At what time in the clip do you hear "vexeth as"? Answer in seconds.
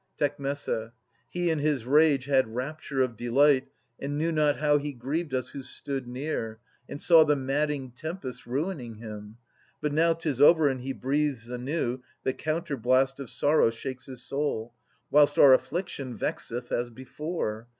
16.17-16.89